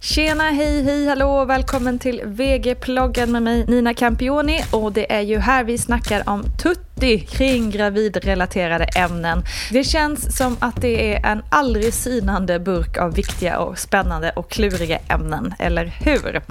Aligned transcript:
Tjena, 0.00 0.42
hej, 0.42 0.82
hej, 0.82 1.06
hallå, 1.06 1.44
välkommen 1.44 1.98
till 1.98 2.22
VG-ploggen 2.24 3.32
med 3.32 3.42
mig 3.42 3.64
Nina 3.66 3.94
Campioni. 3.94 4.60
Och 4.72 4.92
det 4.92 5.12
är 5.12 5.20
ju 5.20 5.38
här 5.38 5.64
vi 5.64 5.78
snackar 5.78 6.28
om 6.28 6.44
tutti 6.96 7.18
kring 7.18 7.70
gravidrelaterade 7.70 8.84
ämnen. 8.84 9.42
Det 9.72 9.84
känns 9.84 10.36
som 10.36 10.56
att 10.60 10.80
det 10.80 11.14
är 11.14 11.26
en 11.26 11.42
aldrig 11.50 11.94
sinande 11.94 12.58
burk 12.58 12.98
av 12.98 13.14
viktiga 13.14 13.58
och 13.58 13.78
spännande 13.78 14.30
och 14.30 14.50
kluriga 14.50 14.98
ämnen, 15.08 15.54
eller 15.58 15.84
hur? 15.84 16.42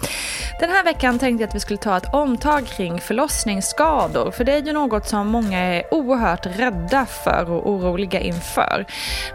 Den 0.60 0.70
här 0.70 0.84
veckan 0.84 1.20
tänkte 1.20 1.44
jag 1.44 1.50
att 1.50 1.56
vi 1.56 1.60
skulle 1.60 1.78
ta 1.78 1.98
ett 1.98 2.14
omtag 2.14 2.68
kring 2.68 3.02
förlossningsskador, 3.02 4.32
för 4.32 4.44
det 4.44 4.54
är 4.54 4.62
ju 4.62 4.74
något 4.74 5.08
som 5.08 5.28
många 5.28 5.60
är 5.60 5.94
oerhört 5.94 6.46
rädda 6.46 7.06
för 7.06 7.52
och 7.52 7.70
oroliga 7.70 8.20
inför. 8.20 8.86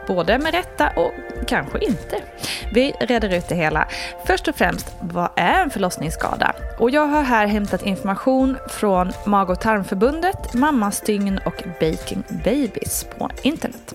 Både 0.07 0.39
med 0.39 0.55
rätta 0.55 0.91
och 0.97 1.13
kanske 1.47 1.79
inte. 1.79 2.17
Vi 2.73 2.93
reder 3.01 3.35
ut 3.35 3.49
det 3.49 3.55
hela. 3.55 3.89
Först 4.27 4.49
och 4.49 4.55
främst, 4.57 4.93
vad 5.01 5.29
är 5.37 5.63
en 5.63 5.71
förlossningsskada? 5.71 6.55
Och 6.79 6.91
jag 6.91 7.07
har 7.07 7.23
här 7.23 7.47
hämtat 7.47 7.87
information 7.87 8.57
från 8.69 9.13
Mag 9.27 9.51
och 9.51 9.61
tarmförbundet, 9.61 10.55
stygn 11.03 11.41
och 11.47 11.63
Baking 11.81 12.23
Babies 12.45 13.07
på 13.19 13.31
internet. 13.43 13.95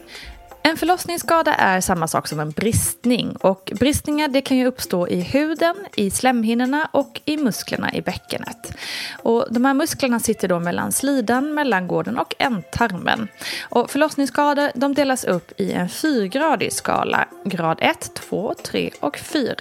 En 0.68 0.78
förlossningsskada 0.78 1.54
är 1.54 1.82
samma 1.82 2.08
sak 2.08 2.28
som 2.28 2.40
en 2.40 2.52
bristning 2.52 3.36
och 3.40 3.72
bristningar 3.80 4.28
det 4.28 4.42
kan 4.42 4.58
ju 4.58 4.66
uppstå 4.66 5.08
i 5.08 5.22
huden, 5.22 5.76
i 5.96 6.12
slemhinnorna 6.12 6.90
och 6.92 7.22
i 7.26 7.38
musklerna 7.38 7.94
i 7.94 8.02
bäckenet. 8.02 8.78
Och 9.24 9.48
de 9.50 9.66
här 9.66 9.74
musklerna 9.74 10.20
sitter 10.20 10.48
då 10.48 10.60
mellan 10.60 10.92
slidan, 10.92 11.54
mellangården 11.54 12.18
och 12.18 12.36
ändtarmen. 12.38 13.28
Och 13.70 13.92
förlossningsskador 13.92 14.72
de 14.76 14.94
delas 14.94 15.24
upp 15.24 15.60
i 15.60 15.72
en 15.72 15.90
fyrgradig 15.90 16.74
skala, 16.74 17.28
grad 17.44 17.78
1, 17.82 18.12
2, 18.14 18.56
3 18.64 18.92
och 19.00 19.18
4. 19.18 19.56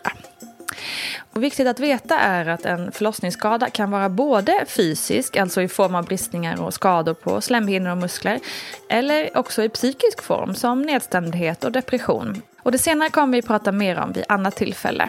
Och 1.34 1.42
viktigt 1.42 1.66
att 1.66 1.80
veta 1.80 2.18
är 2.18 2.48
att 2.48 2.64
en 2.64 2.92
förlossningsskada 2.92 3.70
kan 3.70 3.90
vara 3.90 4.08
både 4.08 4.64
fysisk, 4.68 5.36
alltså 5.36 5.62
i 5.62 5.68
form 5.68 5.94
av 5.94 6.04
bristningar 6.04 6.62
och 6.62 6.74
skador 6.74 7.14
på 7.14 7.40
slemhinnor 7.40 7.90
och 7.90 7.98
muskler, 7.98 8.40
eller 8.88 9.38
också 9.38 9.62
i 9.62 9.68
psykisk 9.68 10.22
form 10.22 10.54
som 10.54 10.82
nedstämdhet 10.82 11.64
och 11.64 11.72
depression. 11.72 12.42
Och 12.62 12.72
det 12.72 12.78
senare 12.78 13.10
kommer 13.10 13.36
vi 13.36 13.42
prata 13.42 13.72
mer 13.72 13.98
om 13.98 14.12
vid 14.12 14.24
annat 14.28 14.56
tillfälle. 14.56 15.08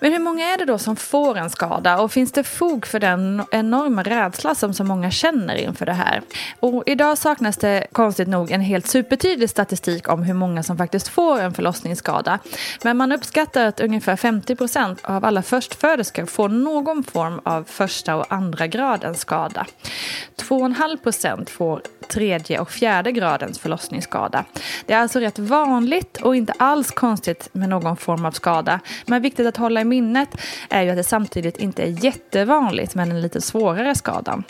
Men 0.00 0.12
hur 0.12 0.18
många 0.18 0.46
är 0.52 0.58
det 0.58 0.64
då 0.64 0.78
som 0.78 0.96
får 0.96 1.38
en 1.38 1.50
skada 1.50 2.00
och 2.00 2.12
finns 2.12 2.32
det 2.32 2.44
fog 2.44 2.86
för 2.86 3.00
den 3.00 3.42
enorma 3.50 4.02
rädsla 4.02 4.54
som 4.54 4.74
så 4.74 4.84
många 4.84 5.10
känner 5.10 5.54
inför 5.54 5.86
det 5.86 5.92
här? 5.92 6.22
Och 6.60 6.82
idag 6.86 7.18
saknas 7.18 7.56
det 7.56 7.86
konstigt 7.92 8.28
nog 8.28 8.50
en 8.50 8.60
helt 8.60 8.86
supertydlig 8.86 9.50
statistik 9.50 10.08
om 10.08 10.22
hur 10.22 10.34
många 10.34 10.62
som 10.62 10.76
faktiskt 10.76 11.08
får 11.08 11.40
en 11.40 11.54
förlossningsskada. 11.54 12.38
Men 12.82 12.96
man 12.96 13.12
uppskattar 13.12 13.66
att 13.66 13.80
ungefär 13.80 14.16
50 14.16 14.56
procent 14.56 15.00
av 15.02 15.24
alla 15.24 15.42
förstföderskor 15.42 16.26
får 16.26 16.48
någon 16.48 17.04
form 17.04 17.40
av 17.44 17.64
första 17.64 18.16
och 18.16 18.32
andra 18.32 18.66
gradens 18.66 19.20
skada. 19.20 19.66
2,5 20.36 20.96
procent 20.96 21.50
får 21.50 21.82
tredje 22.08 22.60
och 22.60 22.70
fjärde 22.70 23.12
gradens 23.12 23.58
förlossningsskada. 23.58 24.44
Det 24.86 24.92
är 24.92 24.98
alltså 24.98 25.20
rätt 25.20 25.38
vanligt 25.38 26.22
och 26.22 26.36
inte 26.36 26.52
alls 26.56 26.90
konstigt 26.90 27.48
med 27.52 27.68
någon 27.68 27.96
form 27.96 28.24
av 28.24 28.32
skada. 28.32 28.80
Men 29.06 29.22
viktigt 29.22 29.46
att 29.46 29.56
hålla 29.56 29.80
i 29.80 29.84
minnet 29.88 30.28
är 30.70 30.82
ju 30.82 30.90
att 30.90 30.96
det 30.96 31.04
samtidigt 31.04 31.56
inte 31.56 31.82
är 31.82 32.04
jättevanligt 32.04 32.94
med 32.94 33.08
en 33.10 33.20
lite 33.20 33.40
svårare 33.40 33.94
skada. 33.94 34.42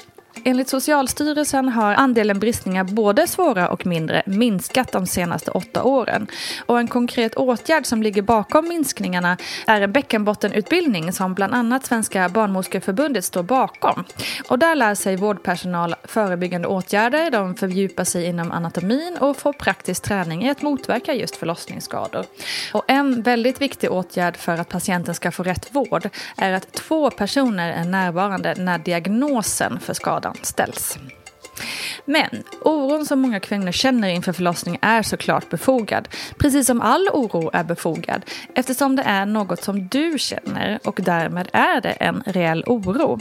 Enligt 0.44 0.68
Socialstyrelsen 0.68 1.68
har 1.68 1.94
andelen 1.94 2.38
bristningar 2.38 2.84
både 2.84 3.26
svåra 3.26 3.68
och 3.68 3.86
mindre 3.86 4.22
minskat 4.26 4.92
de 4.92 5.06
senaste 5.06 5.50
åtta 5.50 5.82
åren. 5.82 6.26
Och 6.66 6.78
en 6.78 6.88
konkret 6.88 7.34
åtgärd 7.34 7.86
som 7.86 8.02
ligger 8.02 8.22
bakom 8.22 8.68
minskningarna 8.68 9.36
är 9.66 9.80
en 9.80 9.92
bäckenbottenutbildning 9.92 11.12
som 11.12 11.34
bland 11.34 11.54
annat 11.54 11.86
Svenska 11.86 12.28
barnmorskeförbundet 12.28 13.24
står 13.24 13.42
bakom. 13.42 14.04
Och 14.48 14.58
där 14.58 14.74
lär 14.74 14.94
sig 14.94 15.16
vårdpersonal 15.16 15.94
förebyggande 16.04 16.68
åtgärder, 16.68 17.30
de 17.30 17.54
fördjupar 17.54 18.04
sig 18.04 18.24
inom 18.24 18.52
anatomin 18.52 19.16
och 19.20 19.36
får 19.36 19.52
praktisk 19.52 20.02
träning 20.02 20.44
i 20.44 20.50
att 20.50 20.62
motverka 20.62 21.14
just 21.14 21.36
förlossningsskador. 21.36 22.24
Och 22.72 22.84
en 22.88 23.22
väldigt 23.22 23.60
viktig 23.60 23.92
åtgärd 23.92 24.36
för 24.36 24.52
att 24.52 24.68
patienten 24.68 25.14
ska 25.14 25.30
få 25.30 25.42
rätt 25.42 25.74
vård 25.74 26.08
är 26.36 26.52
att 26.52 26.72
två 26.72 27.10
personer 27.10 27.72
är 27.72 27.84
närvarande 27.84 28.54
när 28.54 28.78
diagnosen 28.78 29.80
för 29.80 29.94
skadan 29.94 30.27
skadan 30.28 30.44
ställs. 30.44 30.98
Men 32.04 32.42
oron 32.62 33.06
som 33.06 33.20
många 33.20 33.40
kvinnor 33.40 33.72
känner 33.72 34.08
inför 34.08 34.32
förlossning 34.32 34.78
är 34.82 35.02
såklart 35.02 35.50
befogad. 35.50 36.08
Precis 36.38 36.66
som 36.66 36.80
all 36.80 37.08
oro 37.12 37.50
är 37.52 37.64
befogad 37.64 38.22
eftersom 38.54 38.96
det 38.96 39.02
är 39.02 39.26
något 39.26 39.64
som 39.64 39.88
du 39.88 40.18
känner 40.18 40.78
och 40.84 41.00
därmed 41.02 41.48
är 41.52 41.80
det 41.80 41.90
en 41.90 42.22
reell 42.26 42.64
oro. 42.66 43.20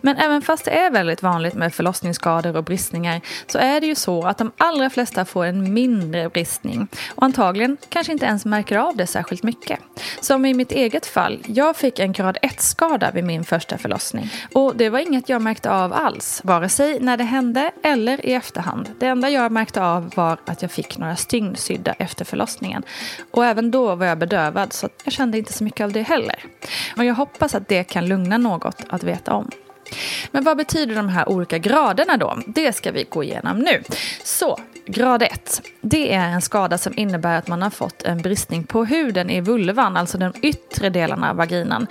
Men 0.00 0.16
även 0.16 0.42
fast 0.42 0.64
det 0.64 0.70
är 0.70 0.90
väldigt 0.90 1.22
vanligt 1.22 1.54
med 1.54 1.74
förlossningsskador 1.74 2.56
och 2.56 2.64
bristningar 2.64 3.20
så 3.46 3.58
är 3.58 3.80
det 3.80 3.86
ju 3.86 3.94
så 3.94 4.26
att 4.26 4.38
de 4.38 4.52
allra 4.56 4.90
flesta 4.90 5.24
får 5.24 5.44
en 5.44 5.74
mindre 5.74 6.28
bristning 6.28 6.88
och 7.14 7.22
antagligen 7.22 7.76
kanske 7.88 8.12
inte 8.12 8.26
ens 8.26 8.44
märker 8.44 8.78
av 8.78 8.96
det 8.96 9.06
särskilt 9.06 9.42
mycket. 9.42 9.78
Som 10.20 10.44
i 10.44 10.54
mitt 10.54 10.72
eget 10.72 11.06
fall, 11.06 11.38
jag 11.46 11.76
fick 11.76 11.98
en 11.98 12.12
grad 12.12 12.38
1-skada 12.42 13.10
vid 13.10 13.24
min 13.24 13.44
första 13.44 13.78
förlossning 13.78 14.30
och 14.52 14.76
det 14.76 14.88
var 14.88 14.98
inget 14.98 15.28
jag 15.28 15.42
märkte 15.42 15.70
av 15.70 15.92
alls, 15.92 16.40
vare 16.44 16.68
sig 16.68 17.00
när 17.00 17.16
det 17.16 17.24
hände 17.24 17.61
eller 17.82 18.26
i 18.26 18.32
efterhand. 18.32 18.90
Det 18.98 19.06
enda 19.06 19.30
jag 19.30 19.52
märkte 19.52 19.82
av 19.82 20.12
var 20.14 20.38
att 20.44 20.62
jag 20.62 20.70
fick 20.70 20.98
några 20.98 21.16
stygn 21.16 21.56
sydda 21.56 21.92
efter 21.92 22.24
förlossningen 22.24 22.82
och 23.30 23.46
även 23.46 23.70
då 23.70 23.94
var 23.94 24.06
jag 24.06 24.18
bedövad 24.18 24.72
så 24.72 24.88
jag 25.04 25.12
kände 25.12 25.38
inte 25.38 25.52
så 25.52 25.64
mycket 25.64 25.84
av 25.84 25.92
det 25.92 26.02
heller. 26.02 26.44
Och 26.96 27.04
jag 27.04 27.14
hoppas 27.14 27.54
att 27.54 27.68
det 27.68 27.84
kan 27.84 28.08
lugna 28.08 28.38
något 28.38 28.84
att 28.88 29.02
veta 29.02 29.34
om. 29.34 29.50
Men 30.30 30.44
vad 30.44 30.56
betyder 30.56 30.94
de 30.94 31.08
här 31.08 31.28
olika 31.28 31.58
graderna 31.58 32.16
då? 32.16 32.38
Det 32.46 32.72
ska 32.72 32.92
vi 32.92 33.04
gå 33.04 33.24
igenom 33.24 33.58
nu. 33.58 33.82
Så, 34.24 34.58
grad 34.86 35.22
1. 35.22 35.62
Det 35.80 36.14
är 36.14 36.28
en 36.28 36.42
skada 36.42 36.78
som 36.78 36.92
innebär 36.96 37.38
att 37.38 37.48
man 37.48 37.62
har 37.62 37.70
fått 37.70 38.02
en 38.02 38.18
bristning 38.18 38.64
på 38.64 38.84
huden 38.84 39.30
i 39.30 39.40
vulvan, 39.40 39.96
alltså 39.96 40.18
de 40.18 40.32
yttre 40.42 40.90
delarna 40.90 41.30
av 41.30 41.36
vaginan 41.36 41.86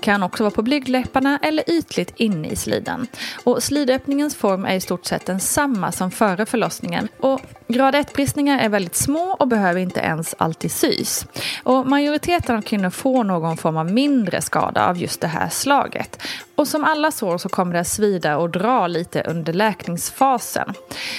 kan 0.00 0.22
också 0.22 0.42
vara 0.42 0.54
på 0.54 0.62
blygdläpparna 0.62 1.38
eller 1.42 1.70
ytligt 1.70 2.12
inne 2.16 2.48
i 2.48 2.56
slidan. 2.56 3.06
Och 3.44 3.62
slidöppningens 3.62 4.34
form 4.34 4.64
är 4.64 4.74
i 4.74 4.80
stort 4.80 5.06
sett 5.06 5.26
densamma 5.26 5.92
som 5.92 6.10
före 6.10 6.46
förlossningen. 6.46 7.08
Och 7.18 7.40
grad 7.68 7.94
1-bristningar 7.94 8.58
är 8.58 8.68
väldigt 8.68 8.96
små 8.96 9.36
och 9.38 9.48
behöver 9.48 9.80
inte 9.80 10.00
ens 10.00 10.34
alltid 10.38 10.72
sys. 10.72 11.26
Och 11.62 11.86
majoriteten 11.86 12.56
av 12.56 12.62
kvinnor 12.62 12.90
får 12.90 13.24
någon 13.24 13.56
form 13.56 13.76
av 13.76 13.90
mindre 13.90 14.42
skada 14.42 14.86
av 14.86 14.98
just 14.98 15.20
det 15.20 15.26
här 15.26 15.48
slaget. 15.48 16.22
Och 16.54 16.68
som 16.68 16.84
alla 16.84 17.10
sår 17.10 17.38
så 17.38 17.48
kommer 17.48 17.72
det 17.72 17.80
att 17.80 17.88
svida 17.88 18.36
och 18.36 18.50
dra 18.50 18.86
lite 18.86 19.22
under 19.22 19.52
läkningsfasen. 19.52 20.74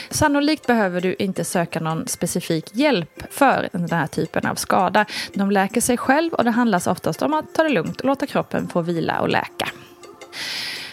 Sannolikt 0.09 0.67
behöver 0.67 1.01
du 1.01 1.15
inte 1.19 1.43
söka 1.43 1.79
någon 1.79 2.07
specifik 2.07 2.75
hjälp 2.75 3.23
för 3.31 3.69
den 3.71 3.91
här 3.91 4.07
typen 4.07 4.45
av 4.45 4.55
skada. 4.55 5.05
De 5.33 5.51
läker 5.51 5.81
sig 5.81 5.97
själv 5.97 6.33
och 6.33 6.43
det 6.43 6.51
handlar 6.51 6.89
oftast 6.89 7.21
om 7.21 7.33
att 7.33 7.53
ta 7.53 7.63
det 7.63 7.69
lugnt 7.69 8.01
och 8.01 8.07
låta 8.07 8.27
kroppen 8.27 8.67
få 8.67 8.81
vila 8.81 9.19
och 9.19 9.29
läka. 9.29 9.69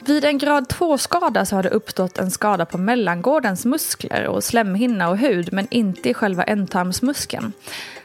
Vid 0.05 0.25
en 0.25 0.39
grad 0.39 0.67
2-skada 0.67 1.45
så 1.45 1.57
har 1.57 1.63
det 1.63 1.69
uppstått 1.69 2.19
en 2.19 2.31
skada 2.31 2.67
på 2.67 2.79
mellangårdens 2.79 3.65
muskler 3.65 4.27
och 4.27 4.45
slemhinna 4.45 5.09
och 5.09 5.19
hud 5.19 5.53
men 5.53 5.67
inte 5.71 6.11
i 6.11 6.15
själva 6.15 6.45
ändtarmsmuskeln. 6.45 7.53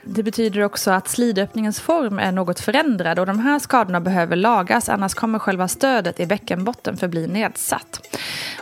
Det 0.04 0.24
betyder 0.24 0.64
också 0.64 0.92
att 0.92 1.08
slidöppningens 1.08 1.80
form 1.80 2.20
är 2.20 2.32
något 2.32 2.60
förändrad 2.60 3.20
och 3.20 3.26
de 3.26 3.40
här 3.40 3.60
skadorna 3.60 4.02
behöver 4.02 4.36
lagas 4.36 4.90
annars 4.90 5.14
kommer 5.14 5.40
själva 5.40 5.68
stödet 5.68 6.20
i 6.20 6.26
bäckenbotten 6.26 6.98
förbli 6.98 7.28
nedsatt. 7.28 8.18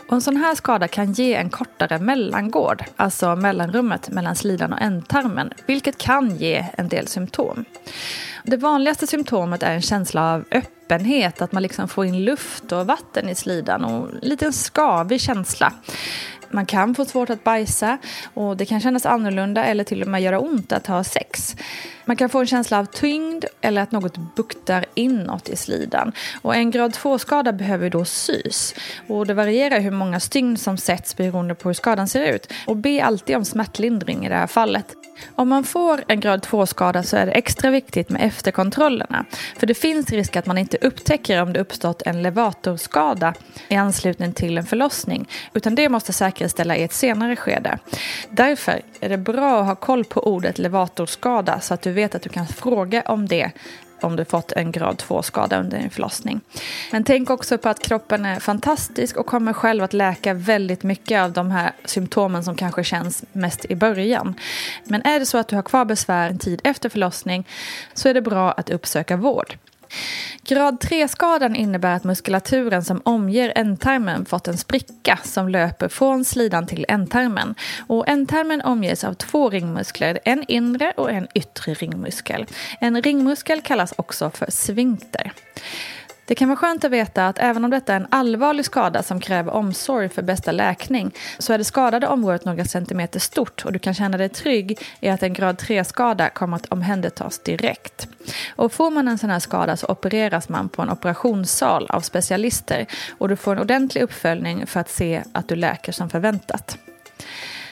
Och 0.08 0.12
en 0.12 0.20
sån 0.20 0.36
här 0.36 0.54
skada 0.54 0.88
kan 0.88 1.12
ge 1.12 1.34
en 1.34 1.50
kortare 1.50 1.98
mellangård, 1.98 2.84
alltså 2.96 3.36
mellanrummet 3.36 4.10
mellan 4.10 4.36
slidan 4.36 4.72
och 4.72 4.80
ändtarmen, 4.80 5.50
vilket 5.66 5.98
kan 5.98 6.36
ge 6.36 6.66
en 6.72 6.88
del 6.88 7.06
symptom. 7.06 7.64
Det 8.48 8.56
vanligaste 8.56 9.06
symptomet 9.06 9.62
är 9.62 9.74
en 9.74 9.82
känsla 9.82 10.34
av 10.34 10.44
öppenhet, 10.50 11.42
att 11.42 11.52
man 11.52 11.62
liksom 11.62 11.88
får 11.88 12.06
in 12.06 12.24
luft 12.24 12.72
och 12.72 12.86
vatten 12.86 13.28
i 13.28 13.34
slidan 13.34 13.84
och 13.84 14.10
en 14.10 14.18
liten 14.22 14.52
skavig 14.52 15.20
känsla. 15.20 15.72
Man 16.50 16.66
kan 16.66 16.94
få 16.94 17.04
svårt 17.04 17.30
att 17.30 17.44
bajsa 17.44 17.98
och 18.34 18.56
det 18.56 18.66
kan 18.66 18.80
kännas 18.80 19.06
annorlunda 19.06 19.64
eller 19.64 19.84
till 19.84 20.02
och 20.02 20.08
med 20.08 20.22
göra 20.22 20.40
ont 20.40 20.72
att 20.72 20.86
ha 20.86 21.04
sex. 21.04 21.56
Man 22.04 22.16
kan 22.16 22.28
få 22.28 22.40
en 22.40 22.46
känsla 22.46 22.78
av 22.78 22.84
tyngd 22.84 23.44
eller 23.66 23.82
att 23.82 23.92
något 23.92 24.16
buktar 24.36 24.84
inåt 24.94 25.48
i 25.48 25.56
slidan. 25.56 26.12
Och 26.42 26.54
en 26.54 26.70
grad 26.70 26.92
2-skada 26.92 27.52
behöver 27.52 27.90
då 27.90 28.04
sys. 28.04 28.74
Och 29.08 29.26
det 29.26 29.34
varierar 29.34 29.80
hur 29.80 29.90
många 29.90 30.20
stygn 30.20 30.56
som 30.56 30.76
sätts 30.76 31.16
beroende 31.16 31.54
på 31.54 31.68
hur 31.68 31.74
skadan 31.74 32.08
ser 32.08 32.32
ut. 32.32 32.52
Och 32.66 32.76
be 32.76 33.04
alltid 33.04 33.36
om 33.36 33.44
smärtlindring 33.44 34.26
i 34.26 34.28
det 34.28 34.34
här 34.34 34.46
fallet. 34.46 34.94
Om 35.34 35.48
man 35.48 35.64
får 35.64 36.04
en 36.08 36.20
grad 36.20 36.46
2-skada 36.46 37.02
så 37.02 37.16
är 37.16 37.26
det 37.26 37.32
extra 37.32 37.70
viktigt 37.70 38.10
med 38.10 38.22
efterkontrollerna. 38.22 39.24
För 39.56 39.66
det 39.66 39.74
finns 39.74 40.10
risk 40.10 40.36
att 40.36 40.46
man 40.46 40.58
inte 40.58 40.78
upptäcker 40.80 41.42
om 41.42 41.52
det 41.52 41.60
uppstått 41.60 42.02
en 42.06 42.22
levatorskada 42.22 43.34
i 43.68 43.74
anslutning 43.74 44.32
till 44.32 44.58
en 44.58 44.66
förlossning. 44.66 45.28
Utan 45.54 45.74
det 45.74 45.88
måste 45.88 46.12
säkerställa 46.12 46.76
i 46.76 46.82
ett 46.82 46.92
senare 46.92 47.36
skede. 47.36 47.78
Därför 48.30 48.82
är 49.00 49.08
det 49.08 49.18
bra 49.18 49.60
att 49.60 49.66
ha 49.66 49.74
koll 49.74 50.04
på 50.04 50.26
ordet 50.26 50.58
levatorskada 50.58 51.60
så 51.60 51.74
att 51.74 51.82
du 51.82 51.92
vet 51.92 52.14
att 52.14 52.22
du 52.22 52.28
kan 52.28 52.46
fråga 52.46 53.02
om 53.02 53.28
det 53.28 53.50
om 54.00 54.16
du 54.16 54.24
fått 54.24 54.52
en 54.52 54.72
grad 54.72 55.02
2-skada 55.08 55.60
under 55.60 55.78
din 55.78 55.90
förlossning. 55.90 56.40
Men 56.92 57.04
tänk 57.04 57.30
också 57.30 57.58
på 57.58 57.68
att 57.68 57.82
kroppen 57.82 58.26
är 58.26 58.40
fantastisk 58.40 59.16
och 59.16 59.26
kommer 59.26 59.52
själv 59.52 59.84
att 59.84 59.92
läka 59.92 60.34
väldigt 60.34 60.82
mycket 60.82 61.20
av 61.20 61.32
de 61.32 61.50
här 61.50 61.72
symptomen 61.84 62.44
som 62.44 62.56
kanske 62.56 62.84
känns 62.84 63.24
mest 63.32 63.64
i 63.64 63.76
början. 63.76 64.34
Men 64.84 65.02
är 65.02 65.18
det 65.18 65.26
så 65.26 65.38
att 65.38 65.48
du 65.48 65.56
har 65.56 65.62
kvar 65.62 65.84
besvär 65.84 66.30
en 66.30 66.38
tid 66.38 66.60
efter 66.64 66.88
förlossning 66.88 67.48
så 67.94 68.08
är 68.08 68.14
det 68.14 68.22
bra 68.22 68.52
att 68.52 68.70
uppsöka 68.70 69.16
vård. 69.16 69.56
Grad 70.42 70.78
3-skadan 70.80 71.56
innebär 71.56 71.96
att 71.96 72.04
muskulaturen 72.04 72.84
som 72.84 73.00
omger 73.04 73.52
ändtarmen 73.56 74.24
fått 74.24 74.48
en 74.48 74.58
spricka 74.58 75.18
som 75.24 75.48
löper 75.48 75.88
från 75.88 76.24
slidan 76.24 76.66
till 76.66 76.86
ändtarmen. 76.88 77.54
Och 77.86 78.08
ändtarmen 78.08 78.62
omges 78.62 79.04
av 79.04 79.14
två 79.14 79.50
ringmuskler, 79.50 80.18
en 80.24 80.44
inre 80.48 80.92
och 80.96 81.10
en 81.10 81.28
yttre 81.34 81.74
ringmuskel. 81.74 82.46
En 82.80 83.02
ringmuskel 83.02 83.60
kallas 83.60 83.94
också 83.96 84.30
för 84.30 84.50
svinkter. 84.50 85.32
Det 86.26 86.34
kan 86.34 86.48
vara 86.48 86.56
skönt 86.56 86.84
att 86.84 86.90
veta 86.90 87.26
att 87.26 87.38
även 87.38 87.64
om 87.64 87.70
detta 87.70 87.92
är 87.92 87.96
en 87.96 88.06
allvarlig 88.10 88.64
skada 88.64 89.02
som 89.02 89.20
kräver 89.20 89.52
omsorg 89.52 90.08
för 90.08 90.22
bästa 90.22 90.52
läkning 90.52 91.14
så 91.38 91.52
är 91.52 91.58
det 91.58 91.64
skadade 91.64 92.06
området 92.06 92.44
några 92.44 92.64
centimeter 92.64 93.20
stort 93.20 93.64
och 93.64 93.72
du 93.72 93.78
kan 93.78 93.94
känna 93.94 94.18
dig 94.18 94.28
trygg 94.28 94.78
i 95.00 95.08
att 95.08 95.22
en 95.22 95.32
grad 95.32 95.56
3-skada 95.56 96.30
kommer 96.30 96.56
att 96.56 96.66
omhändertas 96.66 97.38
direkt. 97.38 98.08
Och 98.56 98.72
får 98.72 98.90
man 98.90 99.08
en 99.08 99.18
sån 99.18 99.30
här 99.30 99.38
skada 99.38 99.76
så 99.76 99.86
opereras 99.86 100.48
man 100.48 100.68
på 100.68 100.82
en 100.82 100.90
operationssal 100.90 101.86
av 101.88 102.00
specialister 102.00 102.86
och 103.18 103.28
du 103.28 103.36
får 103.36 103.52
en 103.52 103.58
ordentlig 103.58 104.02
uppföljning 104.02 104.66
för 104.66 104.80
att 104.80 104.90
se 104.90 105.22
att 105.32 105.48
du 105.48 105.56
läker 105.56 105.92
som 105.92 106.10
förväntat. 106.10 106.78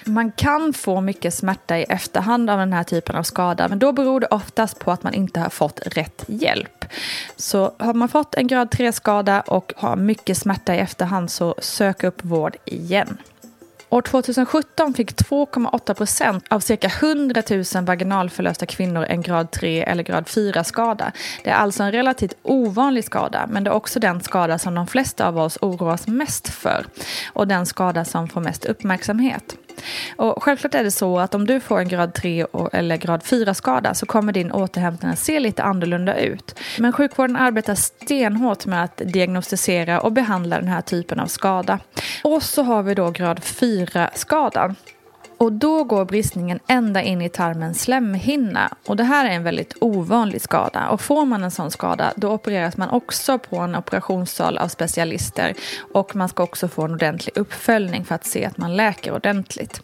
Man 0.06 0.32
kan 0.32 0.72
få 0.72 1.00
mycket 1.00 1.34
smärta 1.34 1.78
i 1.78 1.82
efterhand 1.82 2.50
av 2.50 2.58
den 2.58 2.72
här 2.72 2.84
typen 2.84 3.16
av 3.16 3.22
skada 3.22 3.68
men 3.68 3.78
då 3.78 3.92
beror 3.92 4.20
det 4.20 4.26
oftast 4.26 4.78
på 4.78 4.92
att 4.92 5.02
man 5.02 5.14
inte 5.14 5.40
har 5.40 5.50
fått 5.50 5.80
rätt 5.86 6.24
hjälp. 6.26 6.84
Så 7.36 7.72
har 7.78 7.94
man 7.94 8.08
fått 8.08 8.34
en 8.34 8.46
grad 8.46 8.68
3-skada 8.68 9.40
och 9.40 9.72
har 9.76 9.96
mycket 9.96 10.38
smärta 10.38 10.74
i 10.74 10.78
efterhand 10.78 11.30
så 11.30 11.54
sök 11.58 12.04
upp 12.04 12.24
vård 12.24 12.56
igen. 12.64 13.18
År 13.88 14.02
2017 14.02 14.94
fick 14.94 15.12
2,8 15.12 15.94
procent 15.94 16.44
av 16.50 16.60
cirka 16.60 16.88
100 16.88 17.42
000 17.50 17.84
vaginalförlösta 17.84 18.66
kvinnor 18.66 19.04
en 19.04 19.22
grad 19.22 19.50
3 19.50 19.82
eller 19.82 20.02
grad 20.02 20.24
4-skada. 20.24 21.12
Det 21.44 21.50
är 21.50 21.54
alltså 21.54 21.82
en 21.82 21.92
relativt 21.92 22.34
ovanlig 22.42 23.04
skada, 23.04 23.46
men 23.50 23.64
det 23.64 23.70
är 23.70 23.74
också 23.74 24.00
den 24.00 24.20
skada 24.20 24.58
som 24.58 24.74
de 24.74 24.86
flesta 24.86 25.28
av 25.28 25.38
oss 25.38 25.58
oroas 25.60 26.06
mest 26.06 26.48
för 26.48 26.86
och 27.32 27.48
den 27.48 27.66
skada 27.66 28.04
som 28.04 28.28
får 28.28 28.40
mest 28.40 28.64
uppmärksamhet. 28.64 29.56
Och 30.16 30.42
självklart 30.42 30.74
är 30.74 30.84
det 30.84 30.90
så 30.90 31.18
att 31.18 31.34
om 31.34 31.46
du 31.46 31.60
får 31.60 31.78
en 31.78 31.88
grad 31.88 32.14
3 32.14 32.46
eller 32.72 32.96
grad 32.96 33.22
4-skada 33.22 33.94
så 33.94 34.06
kommer 34.06 34.32
din 34.32 34.52
återhämtning 34.52 35.10
att 35.10 35.18
se 35.18 35.40
lite 35.40 35.62
annorlunda 35.62 36.18
ut. 36.18 36.58
Men 36.78 36.92
sjukvården 36.92 37.36
arbetar 37.36 37.74
stenhårt 37.74 38.66
med 38.66 38.84
att 38.84 38.96
diagnostisera 38.96 40.00
och 40.00 40.12
behandla 40.12 40.56
den 40.56 40.68
här 40.68 40.80
typen 40.80 41.20
av 41.20 41.26
skada. 41.26 41.78
Och 42.24 42.42
så 42.42 42.62
har 42.62 42.82
vi 42.82 42.94
då 42.94 43.10
grad 43.10 43.38
4-skadan. 43.38 44.76
Och 45.38 45.52
då 45.52 45.84
går 45.84 46.04
bristningen 46.04 46.58
ända 46.66 47.02
in 47.02 47.22
i 47.22 47.28
tarmens 47.28 47.82
slemhinna. 47.82 48.74
Och 48.86 48.96
det 48.96 49.04
här 49.04 49.24
är 49.24 49.30
en 49.30 49.42
väldigt 49.42 49.74
ovanlig 49.80 50.42
skada. 50.42 50.88
Och 50.88 51.00
får 51.00 51.24
man 51.24 51.44
en 51.44 51.50
sån 51.50 51.70
skada 51.70 52.12
då 52.16 52.32
opereras 52.32 52.76
man 52.76 52.90
också 52.90 53.38
på 53.38 53.58
en 53.58 53.76
operationssal 53.76 54.58
av 54.58 54.68
specialister. 54.68 55.54
Och 55.92 56.16
man 56.16 56.28
ska 56.28 56.42
också 56.42 56.68
få 56.68 56.82
en 56.82 56.92
ordentlig 56.92 57.36
uppföljning 57.36 58.04
för 58.04 58.14
att 58.14 58.26
se 58.26 58.44
att 58.44 58.56
man 58.56 58.76
läker 58.76 59.12
ordentligt. 59.12 59.82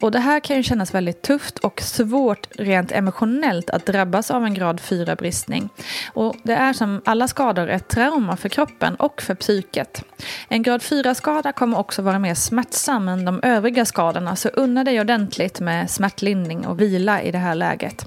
Och 0.00 0.10
det 0.10 0.18
här 0.18 0.40
kan 0.40 0.56
ju 0.56 0.62
kännas 0.62 0.94
väldigt 0.94 1.22
tufft 1.22 1.58
och 1.58 1.80
svårt 1.80 2.46
rent 2.50 2.92
emotionellt 2.92 3.70
att 3.70 3.86
drabbas 3.86 4.30
av 4.30 4.44
en 4.44 4.54
grad 4.54 4.80
4-bristning. 4.80 5.68
Och 6.12 6.36
det 6.42 6.52
är 6.52 6.72
som 6.72 7.02
alla 7.04 7.28
skador 7.28 7.68
ett 7.68 7.88
trauma 7.88 8.36
för 8.36 8.48
kroppen 8.48 8.94
och 8.94 9.22
för 9.22 9.34
psyket. 9.34 10.04
En 10.48 10.62
grad 10.62 10.80
4-skada 10.80 11.52
kommer 11.52 11.78
också 11.78 12.02
vara 12.02 12.18
mer 12.18 12.34
smärtsam 12.34 13.08
än 13.08 13.24
de 13.24 13.40
övriga 13.42 13.84
skadorna 13.84 14.36
så 14.36 14.48
unna 14.48 14.84
dig 14.84 15.00
ordentligt 15.00 15.60
med 15.60 15.90
smärtlindring 15.90 16.66
och 16.66 16.80
vila 16.80 17.22
i 17.22 17.30
det 17.30 17.38
här 17.38 17.54
läget. 17.54 18.06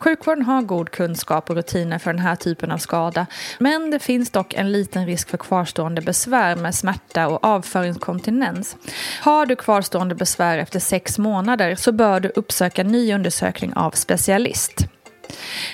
Sjukvården 0.00 0.44
har 0.44 0.62
god 0.62 0.90
kunskap 0.90 1.50
och 1.50 1.56
rutiner 1.56 1.98
för 1.98 2.12
den 2.12 2.22
här 2.22 2.36
typen 2.36 2.70
av 2.70 2.78
skada 2.78 3.26
men 3.58 3.90
det 3.90 3.98
finns 3.98 4.30
dock 4.30 4.54
en 4.54 4.72
liten 4.72 5.06
risk 5.06 5.28
för 5.28 5.38
kvarstående 5.38 6.00
besvär 6.00 6.56
med 6.56 6.74
smärta 6.74 7.28
och 7.28 7.44
avföringskontinens. 7.44 8.76
Har 9.20 9.46
du 9.46 9.56
kvarstående 9.56 10.14
besvär 10.14 10.58
efter 10.58 10.80
sex 10.80 11.18
månader 11.18 11.74
så 11.74 11.92
bör 11.92 12.20
du 12.20 12.28
uppsöka 12.28 12.82
ny 12.82 13.14
undersökning 13.14 13.74
av 13.74 13.90
specialist. 13.90 14.89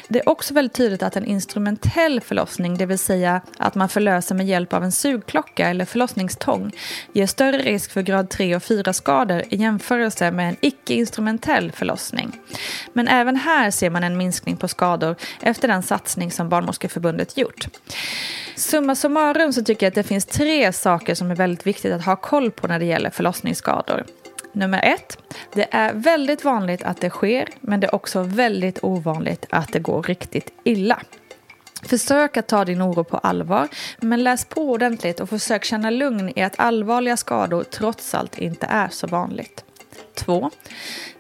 Det 0.09 0.19
är 0.19 0.29
också 0.29 0.55
väldigt 0.55 0.75
tydligt 0.75 1.03
att 1.03 1.17
en 1.17 1.25
instrumentell 1.25 2.21
förlossning, 2.21 2.79
det 2.79 2.87
vill 2.87 2.99
säga 2.99 3.41
att 3.59 3.75
man 3.75 3.89
förlöser 3.89 4.35
med 4.35 4.47
hjälp 4.47 4.73
av 4.73 4.85
en 4.85 4.93
sugklocka 4.93 5.69
eller 5.69 5.85
förlossningstång, 5.85 6.73
ger 7.13 7.27
större 7.27 7.59
risk 7.59 7.93
för 7.93 8.03
grad 8.03 8.31
3 8.31 8.57
och 8.57 8.63
4-skador 8.63 9.43
i 9.49 9.57
jämförelse 9.57 10.31
med 10.31 10.49
en 10.49 10.57
icke-instrumentell 10.61 11.73
förlossning. 11.73 12.41
Men 12.93 13.09
även 13.09 13.37
här 13.37 13.71
ser 13.71 13.91
man 13.91 14.05
en 14.05 14.17
minskning 14.17 14.57
på 14.57 14.69
skador 14.69 15.17
efter 15.43 15.69
den 15.69 15.83
satsning 15.83 16.31
som 16.31 16.49
Barnmorskeförbundet 16.49 17.37
gjort. 17.37 17.69
Summa 18.57 18.95
summarum 18.95 19.53
så 19.53 19.65
tycker 19.65 19.87
jag 19.87 19.91
att 19.91 19.95
det 19.95 20.03
finns 20.03 20.25
tre 20.25 20.73
saker 20.73 21.15
som 21.15 21.31
är 21.31 21.35
väldigt 21.35 21.67
viktigt 21.67 21.93
att 21.93 22.05
ha 22.05 22.17
koll 22.17 22.51
på 22.51 22.67
när 22.67 22.79
det 22.79 22.85
gäller 22.85 23.11
förlossningsskador. 23.11 24.05
Nummer 24.57 24.81
ett, 24.85 25.19
det 25.53 25.67
är 25.71 25.93
väldigt 25.93 26.45
vanligt 26.45 26.83
att 26.83 27.01
det 27.01 27.11
sker, 27.11 27.49
men 27.61 27.81
det 27.81 27.87
är 27.87 27.95
också 27.95 28.23
väldigt 28.23 28.79
ovanligt 28.85 29.47
att 29.51 29.73
det 29.73 29.79
går 29.79 30.03
riktigt 30.03 30.53
illa. 30.65 31.03
Försök 31.83 32.37
att 32.37 32.49
ta 32.49 32.65
din 32.65 32.83
oro 32.83 33.05
på 33.05 33.19
allvar, 33.19 33.69
men 34.01 34.25
läs 34.25 34.45
på 34.45 34.61
ordentligt 34.61 35.21
och 35.21 35.29
försök 35.29 35.65
känna 35.65 35.91
lugn 35.91 36.33
i 36.37 36.43
att 36.43 36.59
allvarliga 36.59 37.17
skador 37.17 37.65
trots 37.65 38.15
allt 38.15 38.39
inte 38.39 38.67
är 38.67 38.89
så 38.89 39.07
vanligt. 39.07 39.65
2. 40.15 40.51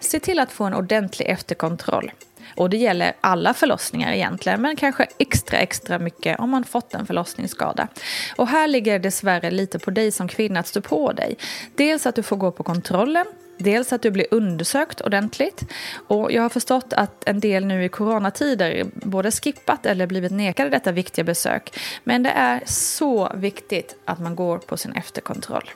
Se 0.00 0.20
till 0.20 0.38
att 0.38 0.52
få 0.52 0.64
en 0.64 0.74
ordentlig 0.74 1.26
efterkontroll. 1.28 2.12
Och 2.56 2.70
det 2.70 2.76
gäller 2.76 3.12
alla 3.20 3.54
förlossningar 3.54 4.12
egentligen, 4.12 4.62
men 4.62 4.76
kanske 4.76 5.06
extra 5.18 5.58
extra 5.58 5.98
mycket 5.98 6.40
om 6.40 6.50
man 6.50 6.64
fått 6.64 6.94
en 6.94 7.06
förlossningsskada. 7.06 7.88
Och 8.36 8.48
här 8.48 8.68
ligger 8.68 8.92
det 8.92 8.98
dessvärre 8.98 9.50
lite 9.50 9.78
på 9.78 9.90
dig 9.90 10.12
som 10.12 10.28
kvinna 10.28 10.60
att 10.60 10.66
stå 10.66 10.80
på 10.80 11.12
dig. 11.12 11.36
Dels 11.74 12.06
att 12.06 12.14
du 12.14 12.22
får 12.22 12.36
gå 12.36 12.50
på 12.50 12.62
kontrollen, 12.62 13.26
Dels 13.58 13.92
att 13.92 14.02
du 14.02 14.10
blir 14.10 14.26
undersökt 14.30 15.00
ordentligt. 15.00 15.64
Och 16.08 16.32
jag 16.32 16.42
har 16.42 16.48
förstått 16.48 16.92
att 16.92 17.28
en 17.28 17.40
del 17.40 17.66
nu 17.66 17.84
i 17.84 17.88
coronatider 17.88 18.86
både 18.92 19.30
skippat 19.30 19.86
eller 19.86 20.06
blivit 20.06 20.32
nekade 20.32 20.70
detta 20.70 20.92
viktiga 20.92 21.24
besök. 21.24 21.78
Men 22.04 22.22
det 22.22 22.30
är 22.30 22.62
så 22.66 23.32
viktigt 23.34 23.96
att 24.04 24.20
man 24.20 24.36
går 24.36 24.58
på 24.58 24.76
sin 24.76 24.92
efterkontroll. 24.92 25.70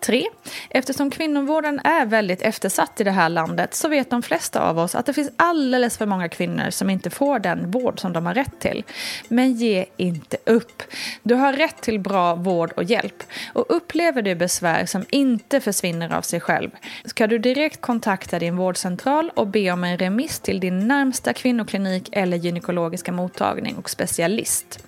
3. 0.00 0.24
Eftersom 0.70 1.10
kvinnovården 1.10 1.80
är 1.84 2.06
väldigt 2.06 2.42
eftersatt 2.42 3.00
i 3.00 3.04
det 3.04 3.10
här 3.10 3.28
landet 3.28 3.74
så 3.74 3.88
vet 3.88 4.10
de 4.10 4.22
flesta 4.22 4.60
av 4.60 4.78
oss 4.78 4.94
att 4.94 5.06
det 5.06 5.12
finns 5.12 5.30
alldeles 5.36 5.98
för 5.98 6.06
många 6.06 6.28
kvinnor 6.28 6.70
som 6.70 6.90
inte 6.90 7.10
får 7.10 7.38
den 7.38 7.70
vård 7.70 8.00
som 8.00 8.12
de 8.12 8.26
har 8.26 8.34
rätt 8.34 8.60
till. 8.60 8.84
Men 9.28 9.52
ge 9.52 9.86
inte 9.96 10.36
upp. 10.46 10.82
Du 11.22 11.34
har 11.34 11.52
rätt 11.52 11.80
till 11.80 12.00
bra 12.00 12.34
vård 12.34 12.72
och 12.72 12.84
hjälp. 12.84 13.22
Och 13.52 13.64
upplever 13.68 14.22
du 14.22 14.34
besvär 14.34 14.86
som 14.86 15.04
inte 15.10 15.60
försvinner 15.60 16.14
av 16.14 16.22
sig 16.22 16.40
själv 16.40 16.70
ska 17.04 17.26
du 17.26 17.38
direkt 17.38 17.80
kontakta 17.80 18.38
din 18.38 18.56
vårdcentral 18.56 19.30
och 19.34 19.46
be 19.46 19.70
om 19.70 19.84
en 19.84 19.98
remiss 19.98 20.40
till 20.40 20.60
din 20.60 20.88
närmsta 20.88 21.32
kvinnoklinik 21.32 22.08
eller 22.12 22.36
gynekologiska 22.36 23.12
mottagning 23.12 23.76
och 23.76 23.90
specialist. 23.90 24.87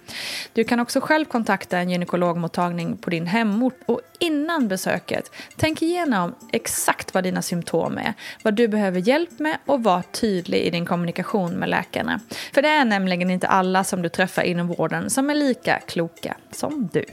Du 0.52 0.64
kan 0.64 0.80
också 0.80 1.00
själv 1.00 1.24
kontakta 1.24 1.78
en 1.78 1.90
gynekologmottagning 1.90 2.96
på 2.96 3.10
din 3.10 3.26
hemort 3.26 3.78
och 3.86 4.00
innan 4.18 4.68
besöket, 4.68 5.32
tänk 5.56 5.82
igenom 5.82 6.34
exakt 6.52 7.14
vad 7.14 7.24
dina 7.24 7.42
symptom 7.42 7.98
är, 7.98 8.14
vad 8.42 8.54
du 8.54 8.68
behöver 8.68 9.00
hjälp 9.00 9.38
med 9.38 9.58
och 9.66 9.82
var 9.82 10.02
tydlig 10.02 10.58
i 10.58 10.70
din 10.70 10.86
kommunikation 10.86 11.52
med 11.52 11.68
läkarna. 11.68 12.20
För 12.52 12.62
det 12.62 12.68
är 12.68 12.84
nämligen 12.84 13.30
inte 13.30 13.48
alla 13.48 13.84
som 13.84 14.02
du 14.02 14.08
träffar 14.08 14.42
inom 14.42 14.66
vården 14.66 15.10
som 15.10 15.30
är 15.30 15.34
lika 15.34 15.78
kloka 15.78 16.36
som 16.50 16.88
du. 16.92 17.04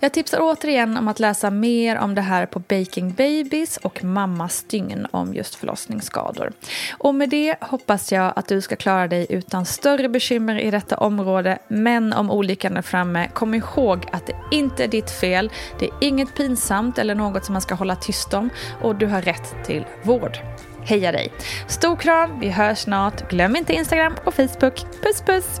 Jag 0.00 0.12
tipsar 0.12 0.38
återigen 0.40 0.96
om 0.96 1.08
att 1.08 1.20
läsa 1.20 1.50
mer 1.50 1.98
om 1.98 2.14
det 2.14 2.20
här 2.20 2.46
på 2.46 2.58
Baking 2.58 3.12
Babies 3.12 3.76
och 3.76 4.04
Mammas 4.04 4.56
stygn 4.56 5.06
om 5.10 5.34
just 5.34 5.54
förlossningsskador. 5.54 6.52
Och 6.98 7.14
med 7.14 7.28
det 7.28 7.56
hoppas 7.60 8.12
jag 8.12 8.32
att 8.36 8.48
du 8.48 8.60
ska 8.60 8.76
klara 8.76 9.08
dig 9.08 9.26
utan 9.28 9.66
större 9.66 10.08
bekymmer 10.08 10.60
i 10.60 10.70
detta 10.70 10.96
område. 10.96 11.58
Men 11.68 12.12
om 12.12 12.30
olyckan 12.30 12.76
är 12.76 12.82
framme, 12.82 13.28
kom 13.34 13.54
ihåg 13.54 14.06
att 14.12 14.26
det 14.26 14.36
inte 14.50 14.84
är 14.84 14.88
ditt 14.88 15.10
fel. 15.10 15.50
Det 15.78 15.84
är 15.86 15.92
inget 16.00 16.34
pinsamt 16.34 16.98
eller 16.98 17.14
något 17.14 17.44
som 17.44 17.52
man 17.52 17.62
ska 17.62 17.74
hålla 17.74 17.96
tyst 17.96 18.34
om 18.34 18.50
och 18.82 18.96
du 18.96 19.06
har 19.06 19.22
rätt 19.22 19.54
till 19.64 19.86
vård. 20.02 20.38
Heja 20.84 21.12
dig! 21.12 21.32
Stor 21.68 21.96
kram, 21.96 22.40
vi 22.40 22.50
hörs 22.50 22.78
snart. 22.78 23.30
Glöm 23.30 23.56
inte 23.56 23.72
Instagram 23.72 24.14
och 24.24 24.34
Facebook. 24.34 24.84
Puss 25.02 25.22
puss! 25.26 25.60